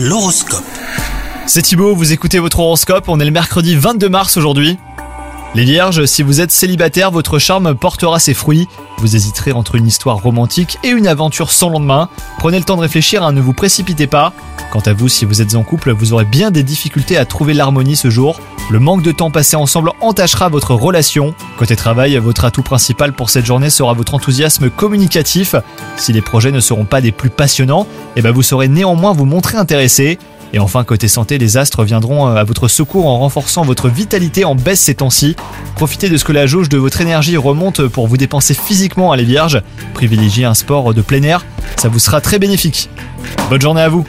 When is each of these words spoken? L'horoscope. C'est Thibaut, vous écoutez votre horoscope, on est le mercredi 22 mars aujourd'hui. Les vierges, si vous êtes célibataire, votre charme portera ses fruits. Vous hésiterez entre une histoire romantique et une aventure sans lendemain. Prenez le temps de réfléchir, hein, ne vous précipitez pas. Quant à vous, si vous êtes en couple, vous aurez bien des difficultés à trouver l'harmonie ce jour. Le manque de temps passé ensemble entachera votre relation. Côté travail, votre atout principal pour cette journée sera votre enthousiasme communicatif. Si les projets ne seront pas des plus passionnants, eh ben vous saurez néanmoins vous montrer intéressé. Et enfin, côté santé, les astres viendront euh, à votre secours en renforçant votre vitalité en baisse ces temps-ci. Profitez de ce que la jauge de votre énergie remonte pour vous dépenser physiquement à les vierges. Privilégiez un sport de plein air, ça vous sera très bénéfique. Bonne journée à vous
L'horoscope. 0.00 0.62
C'est 1.46 1.62
Thibaut, 1.62 1.92
vous 1.92 2.12
écoutez 2.12 2.38
votre 2.38 2.60
horoscope, 2.60 3.08
on 3.08 3.18
est 3.18 3.24
le 3.24 3.32
mercredi 3.32 3.74
22 3.74 4.08
mars 4.08 4.36
aujourd'hui. 4.36 4.78
Les 5.56 5.64
vierges, 5.64 6.04
si 6.04 6.22
vous 6.22 6.40
êtes 6.40 6.52
célibataire, 6.52 7.10
votre 7.10 7.40
charme 7.40 7.74
portera 7.74 8.20
ses 8.20 8.32
fruits. 8.32 8.68
Vous 8.98 9.16
hésiterez 9.16 9.50
entre 9.50 9.74
une 9.74 9.88
histoire 9.88 10.18
romantique 10.18 10.78
et 10.84 10.90
une 10.90 11.08
aventure 11.08 11.50
sans 11.50 11.68
lendemain. 11.68 12.08
Prenez 12.38 12.58
le 12.58 12.64
temps 12.64 12.76
de 12.76 12.82
réfléchir, 12.82 13.24
hein, 13.24 13.32
ne 13.32 13.40
vous 13.40 13.54
précipitez 13.54 14.06
pas. 14.06 14.32
Quant 14.70 14.82
à 14.86 14.92
vous, 14.92 15.08
si 15.08 15.24
vous 15.24 15.42
êtes 15.42 15.56
en 15.56 15.64
couple, 15.64 15.90
vous 15.90 16.12
aurez 16.12 16.26
bien 16.26 16.52
des 16.52 16.62
difficultés 16.62 17.16
à 17.16 17.24
trouver 17.24 17.52
l'harmonie 17.52 17.96
ce 17.96 18.08
jour. 18.08 18.38
Le 18.70 18.78
manque 18.78 19.02
de 19.02 19.12
temps 19.12 19.30
passé 19.30 19.56
ensemble 19.56 19.92
entachera 20.02 20.50
votre 20.50 20.74
relation. 20.74 21.34
Côté 21.56 21.74
travail, 21.74 22.18
votre 22.18 22.44
atout 22.44 22.62
principal 22.62 23.14
pour 23.14 23.30
cette 23.30 23.46
journée 23.46 23.70
sera 23.70 23.94
votre 23.94 24.12
enthousiasme 24.12 24.68
communicatif. 24.68 25.54
Si 25.96 26.12
les 26.12 26.20
projets 26.20 26.52
ne 26.52 26.60
seront 26.60 26.84
pas 26.84 27.00
des 27.00 27.10
plus 27.10 27.30
passionnants, 27.30 27.86
eh 28.16 28.20
ben 28.20 28.30
vous 28.30 28.42
saurez 28.42 28.68
néanmoins 28.68 29.14
vous 29.14 29.24
montrer 29.24 29.56
intéressé. 29.56 30.18
Et 30.52 30.58
enfin, 30.58 30.84
côté 30.84 31.08
santé, 31.08 31.38
les 31.38 31.56
astres 31.56 31.82
viendront 31.82 32.28
euh, 32.28 32.34
à 32.34 32.44
votre 32.44 32.68
secours 32.68 33.06
en 33.06 33.18
renforçant 33.18 33.62
votre 33.62 33.88
vitalité 33.88 34.44
en 34.44 34.54
baisse 34.54 34.80
ces 34.80 34.96
temps-ci. 34.96 35.34
Profitez 35.74 36.10
de 36.10 36.18
ce 36.18 36.24
que 36.24 36.32
la 36.32 36.46
jauge 36.46 36.68
de 36.68 36.76
votre 36.76 37.00
énergie 37.00 37.38
remonte 37.38 37.86
pour 37.86 38.06
vous 38.06 38.18
dépenser 38.18 38.52
physiquement 38.52 39.12
à 39.12 39.16
les 39.16 39.24
vierges. 39.24 39.62
Privilégiez 39.94 40.44
un 40.44 40.54
sport 40.54 40.92
de 40.92 41.00
plein 41.00 41.22
air, 41.22 41.46
ça 41.76 41.88
vous 41.88 41.98
sera 41.98 42.20
très 42.20 42.38
bénéfique. 42.38 42.90
Bonne 43.48 43.62
journée 43.62 43.82
à 43.82 43.88
vous 43.88 44.06